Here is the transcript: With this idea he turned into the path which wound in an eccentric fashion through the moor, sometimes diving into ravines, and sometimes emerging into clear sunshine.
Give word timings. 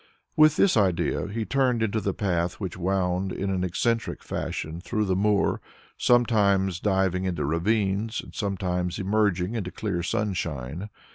With 0.35 0.55
this 0.55 0.75
idea 0.77 1.27
he 1.27 1.45
turned 1.45 1.83
into 1.83 2.01
the 2.01 2.11
path 2.15 2.55
which 2.59 2.75
wound 2.75 3.31
in 3.31 3.51
an 3.51 3.63
eccentric 3.63 4.23
fashion 4.23 4.81
through 4.81 5.05
the 5.05 5.15
moor, 5.15 5.61
sometimes 5.95 6.79
diving 6.79 7.25
into 7.25 7.45
ravines, 7.45 8.19
and 8.19 8.33
sometimes 8.33 8.97
emerging 8.97 9.53
into 9.53 9.69
clear 9.69 10.01
sunshine. 10.01 10.89